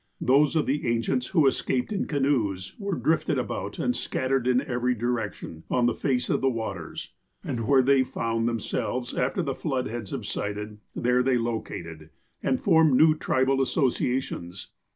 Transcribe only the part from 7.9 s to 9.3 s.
found themselves